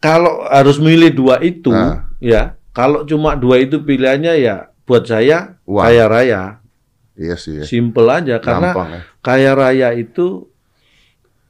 [0.00, 2.08] Kalau harus milih dua itu, Nah.
[2.20, 2.56] ya.
[2.70, 5.84] Kalau cuma dua itu pilihannya ya buat saya Uang.
[5.90, 6.42] kaya raya.
[7.12, 7.58] Iya sih.
[7.58, 7.64] Ya.
[7.64, 9.00] Simple aja karena Gampang ya.
[9.20, 10.46] kaya raya itu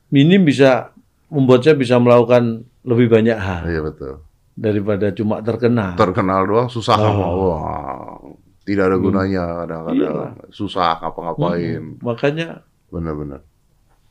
[0.08, 0.90] minim bisa
[1.26, 4.14] membuat saya bisa melakukan lebih banyak hal Iya betul.
[4.52, 5.94] daripada cuma terkenal.
[5.94, 7.46] Terkenal doang susah Oh.
[7.46, 8.18] Wah,
[8.62, 9.04] tidak ada Hmm.
[9.04, 10.14] gunanya kadang-kadang.
[10.16, 10.50] Iya.
[10.50, 11.80] Susah ngapa-ngapain.
[11.80, 12.02] Mm-mm.
[12.02, 12.48] Makanya
[12.88, 13.40] Bener-bener.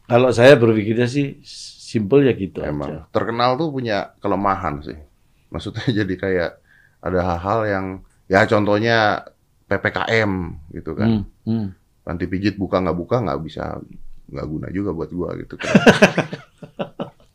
[0.05, 2.99] kalau saya berpikirnya sih simple ya gitu Emang aja.
[3.09, 4.95] terkenal tuh punya kelemahan sih.
[5.49, 6.51] Maksudnya jadi kayak
[6.99, 7.85] ada hal-hal yang
[8.25, 9.25] ya contohnya
[9.65, 10.31] ppkm
[10.71, 11.07] gitu kan.
[11.11, 11.67] Hmm, hmm.
[12.05, 13.81] Panti pijit buka nggak buka nggak bisa
[14.29, 15.73] nggak guna juga buat gua gitu kan.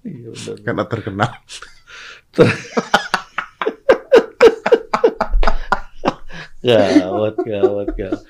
[0.05, 0.57] Iya, benar.
[0.69, 1.31] Karena terkenal.
[6.65, 8.25] Gawat, gawat, gawat.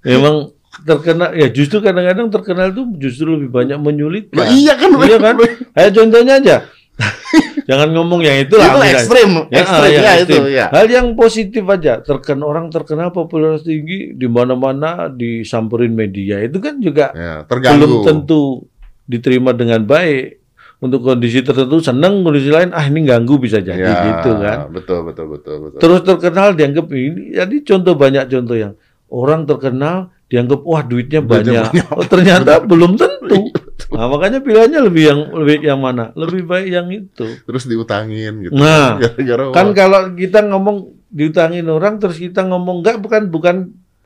[0.00, 0.56] Memang
[0.88, 4.40] terkenal ya justru kadang-kadang terkenal itu justru lebih banyak menyulitkan.
[4.40, 4.90] Loh, iya kan?
[5.04, 5.34] Iya kan?
[5.76, 6.56] Ayo contohnya aja.
[7.68, 8.70] Jangan ngomong yang itu lah.
[8.70, 10.42] Itu ekstrim, Ya, ekstrim yang ya ekstrim.
[10.42, 10.66] itu ya.
[10.68, 11.92] Hal yang positif aja.
[11.98, 17.80] Terken orang terkenal popularitas tinggi di mana-mana disamperin media itu kan juga Ya, terganggu.
[17.80, 18.42] belum tentu
[19.04, 20.44] diterima dengan baik.
[20.76, 24.68] Untuk kondisi tertentu senang, kondisi lain ah ini ganggu bisa jadi Ya, gitu kan.
[24.68, 25.78] Betul, betul, betul, betul.
[25.80, 27.32] Terus terkenal dianggap ini.
[27.32, 28.72] Jadi contoh banyak contoh yang
[29.08, 31.86] orang terkenal dianggap wah duitnya Duitnya banyak.
[31.94, 33.54] Oh, ternyata belum tentu.
[33.94, 36.10] Nah, makanya pilihannya lebih yang lebih yang mana?
[36.18, 37.26] Lebih baik yang itu.
[37.46, 38.58] Terus diutangin gitu.
[38.58, 40.76] Nah, Gara-gara Kan wah, kalau kita ngomong
[41.14, 43.56] diutangin orang terus kita ngomong enggak bukan bukan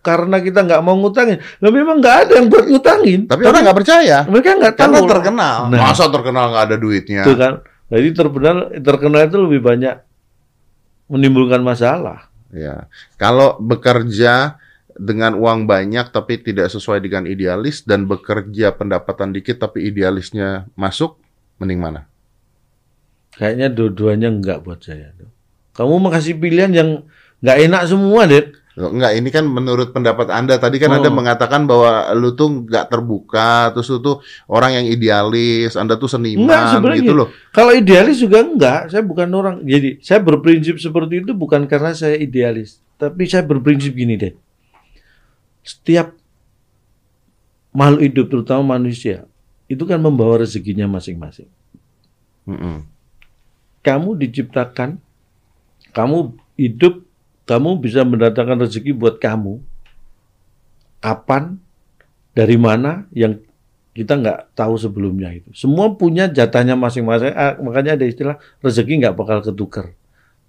[0.04, 1.40] karena kita nggak mau ngutangin.
[1.64, 3.20] Lah memang nggak ada yang buat ngutangin.
[3.24, 4.18] tapi orang nggak percaya.
[4.28, 4.84] mereka nggak tahu.
[4.84, 5.58] Karena terkenal.
[5.72, 5.80] Nah.
[5.80, 7.22] Masa terkenal nggak ada duitnya?
[7.24, 7.52] Itu kan.
[7.88, 9.94] Jadi terkenal terkenal itu lebih banyak
[11.08, 12.28] menimbulkan masalah.
[12.52, 12.88] Ya.
[13.16, 14.60] Kalau bekerja
[14.98, 21.16] dengan uang banyak tapi tidak sesuai dengan idealis dan bekerja pendapatan dikit tapi idealisnya masuk,
[21.62, 22.10] mending mana?
[23.38, 25.14] Kayaknya dua-duanya enggak buat saya.
[25.78, 27.06] Kamu makasih pilihan yang
[27.38, 28.50] nggak enak semua, Ded.
[28.78, 30.54] Loh, Enggak, ini kan menurut pendapat Anda.
[30.58, 31.02] Tadi kan Oh.
[31.02, 36.06] Anda mengatakan bahwa lu tuh nggak terbuka, terus lu tuh orang yang idealis, Anda tuh
[36.06, 37.28] Enggak, seniman sebenarnya gitu loh.
[37.50, 39.54] Kalau idealis juga enggak, saya bukan orang.
[39.66, 44.34] Jadi, saya berprinsip seperti itu bukan karena saya idealis, tapi saya berprinsip gini, deh.
[45.68, 46.16] Setiap
[47.76, 49.28] makhluk hidup, terutama manusia,
[49.68, 51.52] itu kan membawa rezekinya masing-masing.
[52.48, 52.88] Mm-mm.
[53.84, 54.96] Kamu diciptakan,
[55.92, 57.04] kamu hidup,
[57.44, 59.60] kamu bisa mendatangkan rezeki buat kamu.
[61.04, 61.60] Kapan,
[62.32, 63.36] dari mana, yang
[63.92, 65.52] kita nggak tahu sebelumnya itu.
[65.52, 67.36] Semua punya jatahnya masing-masing.
[67.36, 69.92] Ah, makanya ada istilah rezeki nggak bakal ketukar.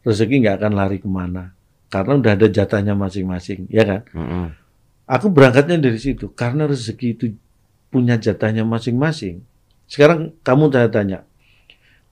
[0.08, 1.52] Rezeki nggak akan lari ke mana.
[1.92, 4.02] Karena udah ada jatahnya masing-masing, ya kan?
[4.16, 4.69] Mm-mm.
[5.10, 6.30] Aku berangkatnya dari situ.
[6.38, 7.26] Karena rezeki itu
[7.90, 9.42] punya jatahnya masing-masing.
[9.90, 11.26] Sekarang kamu saya tanya,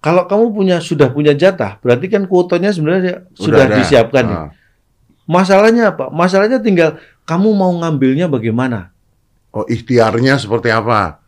[0.02, 3.76] kalau kamu punya sudah punya jatah, berarti kan kuotanya sebenarnya sudah ada.
[3.78, 4.24] disiapkan.
[4.26, 4.38] nih.
[4.38, 4.50] Ah.
[5.30, 6.10] Masalahnya apa?
[6.10, 6.98] Masalahnya tinggal
[7.30, 8.90] kamu mau ngambilnya bagaimana.
[9.54, 11.22] Oh, ikhtiarnya seperti apa?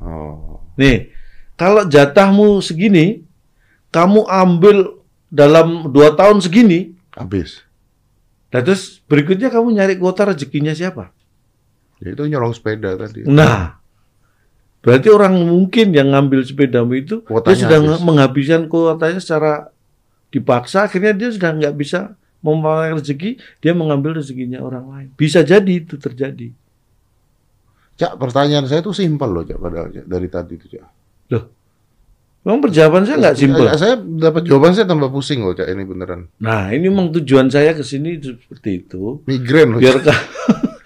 [0.00, 0.60] Oh.
[0.76, 1.12] Nih,
[1.56, 3.24] kalau jatahmu segini,
[3.88, 5.00] kamu ambil
[5.32, 7.69] dalam dua tahun segini, Habis.
[8.50, 11.14] Nah terus berikutnya kamu nyari kuota rezekinya siapa?
[12.02, 13.28] Ya itu nyolong sepeda tadi.
[13.28, 13.78] Nah,
[14.80, 18.00] berarti orang mungkin yang ngambil sepedamu itu Kuotanya dia sudah habis.
[18.02, 19.52] menghabiskan kuotanya secara
[20.32, 25.08] dipaksa, akhirnya dia sudah nggak bisa memperoleh rezeki, dia mengambil rezekinya orang lain.
[25.12, 26.56] Bisa jadi itu terjadi.
[28.00, 30.88] Cak, pertanyaan saya tuh simpel loh, Cak, padahal Cak, dari tadi itu, Cak.
[32.40, 33.68] Memang perjawaban saya nggak simpel.
[33.68, 36.32] Ya, Saya dapat jawaban saya tambah pusing loh, Cak, ini beneran.
[36.40, 39.20] Nah, ini memang tujuan saya ke sini seperti itu.
[39.28, 39.76] Migrain loh.
[39.76, 40.00] Biar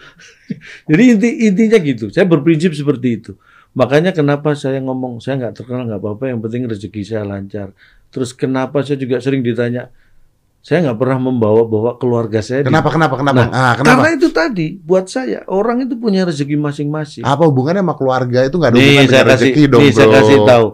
[0.85, 2.11] Jadi inti intinya gitu.
[2.11, 3.33] Saya berprinsip seperti itu.
[3.73, 6.25] Makanya kenapa saya ngomong saya nggak terkenal nggak apa-apa.
[6.29, 7.71] Yang penting rezeki saya lancar.
[8.11, 9.88] Terus kenapa saya juga sering ditanya.
[10.59, 12.64] Saya nggak pernah membawa-bawa keluarga saya.
[12.64, 13.37] di- Kenapa, kenapa, kenapa?
[13.37, 14.01] Nah, ah, kenapa?
[14.01, 17.21] Karena itu tadi buat saya orang itu punya rezeki masing-masing.
[17.21, 19.90] Apa hubungannya sama keluarga itu nggak ada Nih hubungan saya dengan kasih, rezeki dong, nih
[19.93, 20.17] saya bro.
[20.17, 20.67] kasih tahu.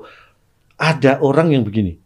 [0.80, 2.00] Ada orang yang begini.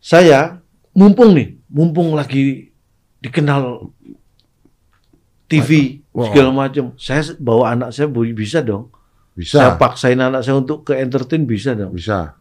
[0.00, 0.56] Saya
[0.96, 2.72] mumpung nih, mumpung lagi
[3.20, 3.92] dikenal
[5.48, 6.28] TV Wah.
[6.32, 6.96] segala macam.
[6.96, 8.88] Saya bawa anak saya bisa dong.
[9.38, 11.94] Saya Bisa, paksain anak saya untuk ke entertain bisa dong.
[11.94, 12.34] bisa,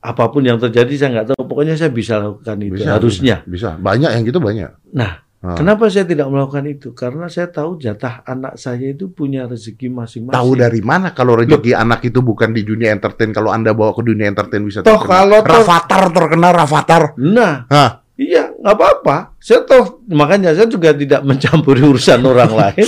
[0.00, 1.42] Apa pun yang terjadi saya nggak tahu.
[1.44, 2.96] Pokoknya saya bisa lakukan itu bisa.
[2.96, 3.36] harusnya.
[3.44, 4.70] Bisa, banyak yang gitu banyak.
[4.96, 5.58] Nah, Ah.
[5.58, 6.94] kenapa saya tidak melakukan itu?
[6.94, 10.38] Karena saya tahu jatah anak saya itu punya rezeki masing-masing.
[10.38, 13.34] Tahu dari mana kalau rezeki anak itu bukan di dunia entertain?
[13.34, 15.10] Kalau anda bawa ke dunia entertain bisa Toh terkenal.
[15.10, 17.02] kalau toh- Rafathar terkenal Rafathar.
[17.18, 17.90] Nah, Hah?
[18.12, 19.34] Iya, nggak apa-apa.
[19.36, 22.86] Saya tahu, makanya saya juga tidak mencampuri urusan orang lain.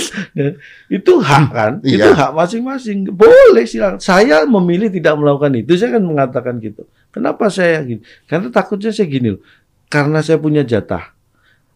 [0.87, 2.07] Itu hak kan, Iya.
[2.07, 3.09] itu hak masing-masing.
[3.09, 3.99] Boleh silakan.
[3.99, 5.75] Saya memilih tidak melakukan itu.
[5.75, 6.87] Saya kan mengatakan gitu.
[7.09, 7.99] Kenapa saya gini?
[8.23, 9.41] Karena takutnya saya gini loh.
[9.87, 11.14] Karena saya punya jatah.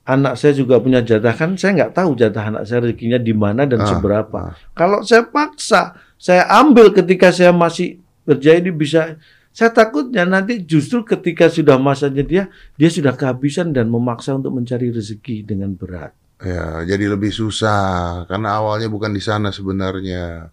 [0.09, 1.53] Anak saya juga punya jatah kan.
[1.53, 4.57] Saya nggak tahu jatah anak saya rezekinya di mana dan Ah, seberapa.
[4.73, 9.21] Kalau saya paksa, saya ambil ketika saya masih kerja ini bisa.
[9.53, 12.43] Saya takutnya nanti justru ketika sudah masanya dia,
[12.73, 16.13] dia sudah kehabisan dan memaksa untuk mencari rezeki dengan berat.
[16.39, 20.49] Ya, jadi lebih susah karena awalnya bukan di sana sebenarnya.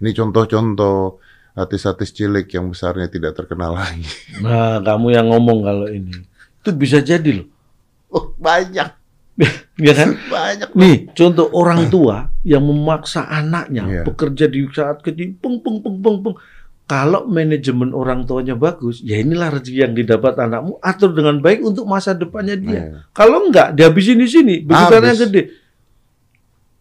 [0.00, 1.18] Ini contoh-contoh
[1.54, 4.06] artis-artis cilik yang besarnya tidak terkenal lagi.
[4.42, 6.14] Nah, kamu yang ngomong kalau ini.
[6.62, 7.48] Itu bisa jadi loh.
[8.14, 8.88] Oh, banyak,
[9.74, 10.14] Ya kan?
[10.30, 10.70] banyak.
[10.78, 14.02] Nih, contoh orang tua yang memaksa anaknya Iya.
[14.06, 16.36] bekerja di saat kecil, peng, peng, peng, peng, peng.
[16.84, 21.88] kalau manajemen orang tuanya bagus, ya inilah rezeki yang didapat anakmu, atur dengan baik untuk
[21.88, 22.70] masa depannya dia.
[22.70, 22.82] Iya.
[23.10, 25.00] Kalau enggak, dihabisin di sini, begitu Habis.
[25.00, 25.42] anaknya gede.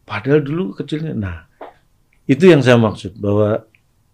[0.04, 1.16] Padahal dulu kecilnya.
[1.16, 1.48] Nah,
[2.24, 3.64] itu yang saya maksud bahwa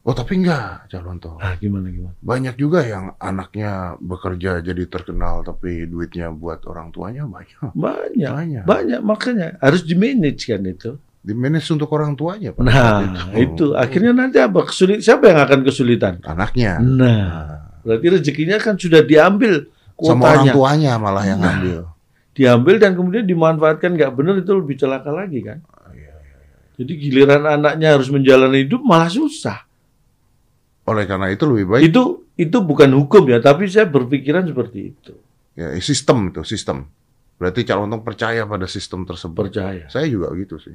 [0.01, 1.35] Oh tapi enggak, calon toh.
[1.37, 2.15] ah gimana gimana.
[2.17, 7.75] Banyak juga yang anaknya bekerja jadi terkenal tapi duitnya buat orang tuanya banyak.
[7.75, 8.63] Banyak, Banyak.
[8.63, 10.95] banyak makanya harus di manage kan itu.
[11.19, 12.55] Di manage untuk orang tuanya.
[12.55, 12.63] Pak.
[12.63, 13.03] Nah,
[13.35, 16.23] itu akhirnya nanti apa kesulit siapa yang akan kesulitan?
[16.23, 16.79] anaknya.
[16.79, 17.47] Nah, Nah,
[17.83, 20.53] berarti rezekinya kan sudah diambil sama orang kuotanya.
[20.55, 21.53] tuanya malah yang Nah.
[21.53, 21.79] ngambil.
[22.31, 25.59] Diambil dan kemudian dimanfaatkan nggak benar itu lebih celaka lagi kan.
[25.91, 26.15] Iya,
[26.79, 29.67] Jadi giliran anaknya harus menjalani hidup malah susah.
[30.89, 35.13] Oleh karena itu lebih baik Itu itu bukan hukum ya, tapi saya berpikiran seperti itu.
[35.53, 36.89] ya sistem itu sistem.
[37.37, 39.47] Berarti calon toh percaya pada sistem tersebut.
[39.47, 39.85] Percaya.
[39.87, 40.73] Saya juga gitu sih.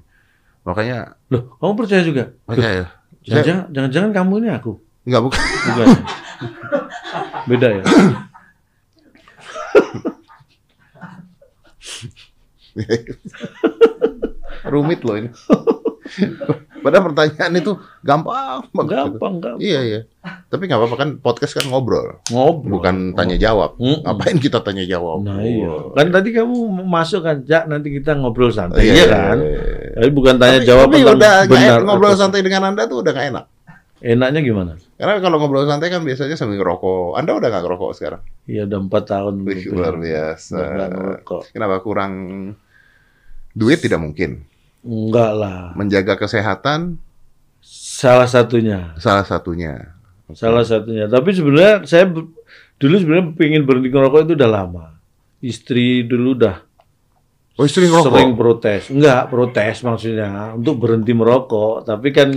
[0.65, 2.25] Makanya Loh, kamu percaya juga?
[2.45, 2.89] percaya.
[3.25, 4.73] Jangan-jangan, jangan-jangan kamu ini aku.
[5.05, 5.41] enggak bukan.
[5.43, 5.87] Bukan.
[7.51, 7.83] Beda ya.
[14.65, 15.31] Rumit loh ini.
[16.85, 17.73] Padahal pertanyaan itu
[18.05, 18.93] gampang banget.
[19.17, 19.57] Gampang, gampang.
[19.57, 20.01] Iya iya.
[20.47, 22.69] Tapi nggak apa-apa kan podcast kan ngobrol, Ngobrol.
[22.71, 23.75] bukan tanya jawab.
[23.77, 24.05] Mm-mm.
[24.05, 25.25] Ngapain kita tanya jawab?
[25.25, 25.73] Nah iya.
[25.91, 28.85] Kan tadi kamu masuk kan, Jak, nanti kita ngobrol santai.
[28.85, 29.37] Iya, Iya, iya, kan?
[29.41, 29.93] iya, iya.
[29.97, 31.79] Tapi bukan tanya Tapi- jawab tapi udah benar.
[31.83, 33.45] ngobrol atau- santai dengan anda tuh udah nggak enak.
[34.05, 34.73] Enaknya gimana?
[34.95, 37.17] Karena kalau ngobrol santai kan biasanya sambil ngerokok.
[37.17, 38.21] Anda udah nggak ngerokok sekarang?
[38.45, 39.35] Iya udah empat tahun.
[39.43, 40.61] Wih, luar biasa.
[41.49, 42.13] Kenapa kurang
[43.51, 44.45] duit tidak mungkin?
[44.85, 45.73] Enggak lah.
[45.75, 47.01] Menjaga kesehatan
[47.65, 48.93] Salah satunya.
[49.01, 49.97] salah satunya.
[50.37, 51.09] Salah satunya.
[51.09, 52.05] Tapi sebenarnya saya
[52.77, 54.85] dulu sebenarnya pengen berhenti ngerokok itu udah lama.
[55.41, 56.57] Istri dulu udah
[57.55, 58.11] Oh istri ngerokok?
[58.11, 58.83] sering protes.
[58.91, 61.87] Enggak, protes maksudnya untuk berhenti merokok.
[61.87, 62.35] Tapi kan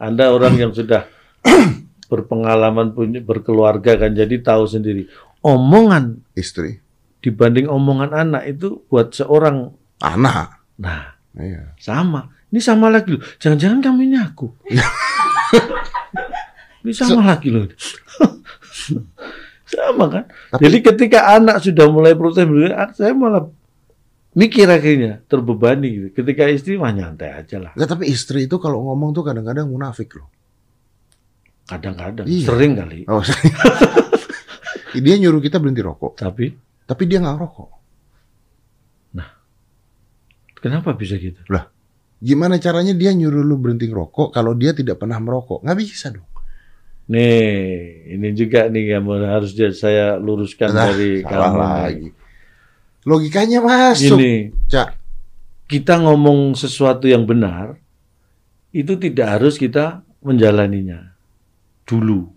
[0.00, 1.04] Anda orang yang sudah
[2.10, 5.06] berpengalaman punya berkeluarga kan jadi tahu sendiri.
[5.44, 6.80] Omongan Istri.
[7.20, 10.60] dibanding omongan anak itu buat seorang Anak.
[10.76, 11.74] nah Iya.
[11.76, 12.30] sama.
[12.48, 13.22] Ini sama lagi loh.
[13.36, 14.46] Jangan-jangan kamu ini aku.
[16.80, 17.66] ini sama lagi loh.
[19.66, 20.24] sama kan?
[20.54, 22.46] Tapi- Jadi ketika anak sudah mulai protes,
[22.94, 23.50] saya malah
[24.34, 26.22] mikir akhirnya terbebani gitu.
[26.22, 27.72] Ketika istri mah nyantai aja lah.
[27.74, 30.30] Nggak, tapi istri itu kalau ngomong tuh kadang-kadang munafik loh.
[31.66, 32.46] Kadang-kadang Iya.
[32.46, 33.02] sering kali.
[33.10, 33.24] Oh,
[34.94, 37.70] dia nyuruh kita berhenti rokok, Tapi tapi dia nggak rokok.
[40.64, 41.36] Kenapa bisa gitu?
[42.24, 45.60] Gimana caranya dia nyuruh lu berhenti ngerokok kalau dia tidak pernah merokok?
[45.60, 46.24] Nggak bisa dong.
[47.04, 51.60] Nih, ini juga nih yang harus saya luruskan Nah, dari salah kamu.
[51.60, 52.08] lagi.
[53.04, 54.96] Logikanya masuk, Gini, Cak.
[55.68, 57.76] kita ngomong sesuatu yang benar,
[58.72, 61.12] itu tidak harus kita menjalaninya
[61.84, 62.32] dulu.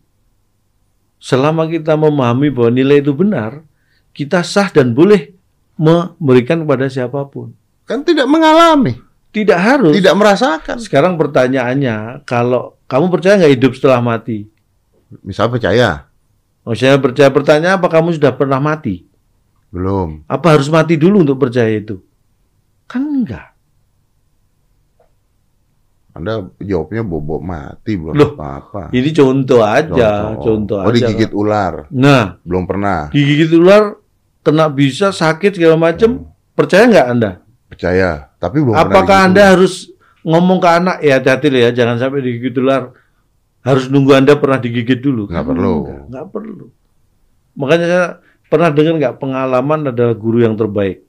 [1.23, 3.63] Selama kita memahami bahwa nilai itu benar,
[4.11, 5.31] kita sah dan boleh
[5.79, 7.55] memberikan kepada siapa pun.
[7.87, 8.99] Kan tidak mengalami,
[9.31, 9.95] Tidak harus.
[9.95, 10.75] tidak merasakan.
[10.77, 14.43] Sekarang pertanyaannya, kalau kamu percaya nggak hidup setelah mati?
[15.23, 16.03] Misal percaya,
[16.61, 19.07] Oh, saya percaya pertanyaan apa kamu sudah pernah mati?
[19.67, 20.23] belum.
[20.25, 21.99] Apa harus mati dulu untuk percaya itu?
[22.85, 23.51] Kan enggak.
[26.11, 28.89] Anda jawabnya bobo mati belum Loh, apa-apa.
[28.89, 30.97] Ini contoh aja, contoh, Oh, aja.
[30.97, 33.13] digigit ular, Nah, belum pernah.
[33.13, 33.95] digigit ular,
[34.41, 37.31] kena bisa sakit segala macam, percaya nggak Anda?
[37.67, 39.73] Percaya, tapi belum Apakah digigit Anda harus
[40.23, 42.95] ngomong ke anak ya hati-hati ya, jangan sampai digigit ular.
[43.63, 45.27] Harus nunggu Anda pernah digigit dulu.
[45.27, 45.75] Nggak Kan perlu.
[45.83, 46.65] Nggak, nggak perlu.
[47.57, 48.05] Makanya saya
[48.47, 51.03] pernah dengar nggak pengalaman adalah guru yang terbaik.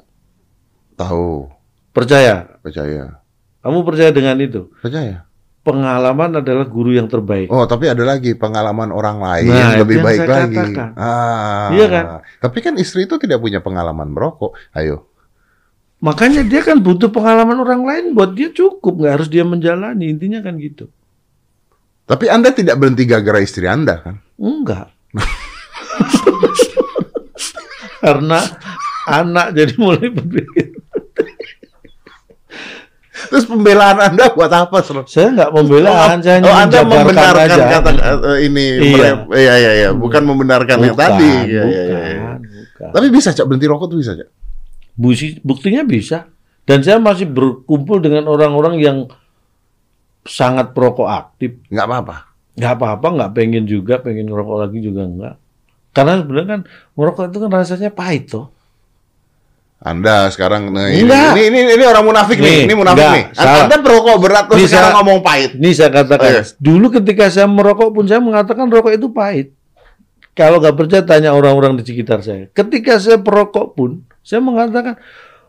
[0.99, 1.47] Tahu,
[1.95, 2.59] Percaya?
[2.59, 3.23] percaya.
[3.63, 4.67] Kamu percaya dengan itu?
[4.83, 5.27] Percaya.
[5.63, 7.51] Pengalaman adalah guru yang terbaik.
[7.53, 10.57] Oh, tapi ada lagi pengalaman orang lain Nah, itu lebih yang baik lagi.
[10.57, 10.89] katakan.
[10.97, 11.69] Ah.
[11.75, 12.05] Iya kan?
[12.41, 14.57] Tapi kan istri itu tidak punya pengalaman merokok.
[14.73, 15.08] Ayo.
[15.99, 20.15] Makanya dia kan butuh pengalaman orang lain buat dia cukup, nggak harus dia menjalani.
[20.15, 20.87] Intinya kan gitu.
[22.07, 24.17] Tapi Anda tidak berhenti gara-gara istri Anda kan?
[24.39, 24.95] Enggak.
[27.99, 28.39] Karena
[29.11, 30.79] anak jadi mulai berpikir.
[33.29, 35.03] Terus pembelaan Anda buat apa, Sro?
[35.05, 37.65] Saya nggak membela, saya hanya oh, Anda membenarkan aja.
[37.83, 37.91] kata
[38.39, 38.65] eh, ini.
[38.79, 38.95] Iya.
[38.95, 39.89] mere- Iya, iya, iya.
[39.91, 41.33] Bukan membenarkan yang Bukan, tadi.
[41.51, 42.31] Iya, iya, iya, iya.
[42.39, 42.91] bukan.
[42.95, 43.51] Tapi bisa, Cak.
[43.51, 44.29] Berhenti rokok tuh bisa, Cak.
[44.99, 46.27] Busi- buktinya bisa.
[46.67, 48.99] Dan saya masih berkumpul dengan orang-orang yang
[50.27, 51.57] sangat perokok aktif.
[51.71, 52.17] Nggak apa-apa.
[52.59, 55.35] Nggak apa-apa, nggak pengen juga, pengen ngerokok lagi juga enggak.
[55.95, 56.61] Karena sebenarnya kan
[56.93, 58.51] merokok itu kan rasanya pahit toh.
[59.79, 61.39] Anda sekarang nah, ini, Enggak.
[61.39, 63.25] ini, ini ini orang munafik nih, Nih, ini munafik enggak, nih.
[63.31, 63.63] salah.
[63.63, 65.51] Anda perokok berat terus sekarang saya- ngomong pahit.
[65.55, 66.43] Ini saya katakan, Oh, iya.
[66.59, 69.55] dulu ketika saya merokok pun saya mengatakan rokok itu pahit.
[70.39, 72.47] Kalau nggak percaya tanya orang-orang di sekitar saya.
[72.49, 73.91] Ketika saya perokok pun
[74.23, 74.95] saya mengatakan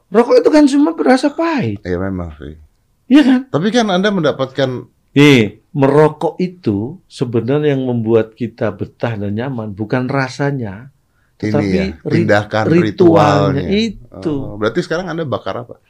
[0.09, 2.57] rokok itu kan semua berasa pahit, Ya memang sih.
[3.05, 3.41] iya kan?
[3.47, 10.05] Tapi kan Anda mendapatkan Nih, merokok itu sebenarnya yang membuat kita betah dan nyaman bukan
[10.05, 10.93] rasanya,
[11.35, 13.69] tetapi ini ya, ri- tindakan ritualnya ritualnya.
[13.69, 14.33] itu.
[14.33, 15.81] Oh, berarti sekarang Anda bakar apa?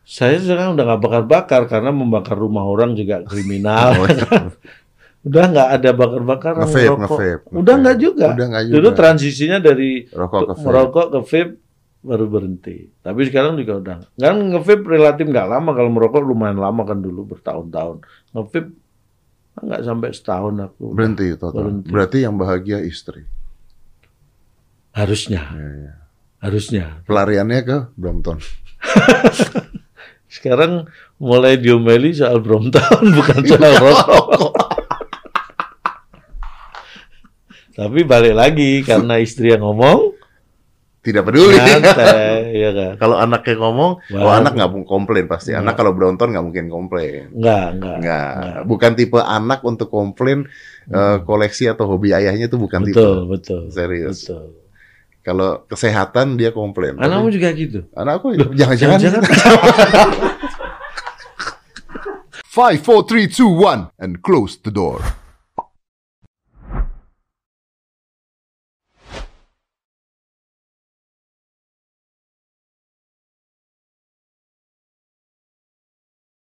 [0.00, 3.96] Saya sekarang udah nggak bakar-bakar karena membakar rumah orang juga kriminal.
[3.96, 4.28] Oh, iya.
[5.26, 7.00] udah nggak ada bakar-bakaran Nge-vape, rokok.
[7.02, 8.26] nge-vape, Udah nggak juga.
[8.30, 8.96] Udah Dulu juga.
[8.96, 10.62] transisinya dari Rokok ke vape.
[10.62, 11.52] merokok ke vape
[12.06, 12.76] baru berhenti.
[12.96, 13.96] Tapi sekarang juga udah.
[14.14, 18.06] Kan nge-vape relatif nggak lama kalau merokok lumayan lama kan dulu bertahun-tahun.
[18.30, 18.70] Nge-vape
[19.56, 20.84] nggak sampai setahun aku.
[20.94, 21.58] Berhenti total.
[21.58, 21.88] Berhenti.
[21.90, 23.26] Berarti yang bahagia istri.
[24.92, 25.92] Harusnya, Ya, ya.
[26.40, 26.84] harusnya.
[27.04, 28.38] Pelariannya ke Brompton.
[30.26, 30.86] Sekarang
[31.16, 34.52] mulai diomeli soal Brompton bukan soal rokok.
[37.76, 40.16] Tapi balik lagi karena istri yang ngomong,
[40.98, 41.54] Tidak peduli.
[41.54, 42.92] santai, ya kan?
[42.96, 44.40] kalau anaknya ngomong, oh Wah.
[44.40, 45.52] anak nggak mungkin komplain pasti.
[45.52, 47.30] Anak kalau Brompton nggak mungkin komplain.
[47.30, 47.96] Enggak, enggak.
[48.00, 48.30] Nggak,
[48.64, 50.48] bukan tipe anak untuk komplain
[50.88, 52.96] eh, koleksi atau hobi ayahnya itu bukan tipe.
[52.96, 53.60] Betul, betul.
[53.70, 54.24] Serius.
[54.24, 54.56] Betul.
[55.20, 56.96] Kalau kesehatan dia komplain.
[56.96, 57.82] Tapi Anakmu juga gitu.
[57.92, 59.22] anakku jangan-jangan Jangan-jangan.
[62.46, 65.04] Five, four, three, two, one, and close the door.